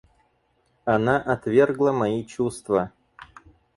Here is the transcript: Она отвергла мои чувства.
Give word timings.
Она 0.83 1.19
отвергла 1.21 1.91
мои 1.91 2.25
чувства. 2.25 2.91